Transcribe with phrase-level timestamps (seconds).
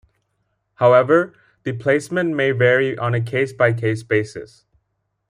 [0.73, 4.65] However, the placement may vary on a case by case basis.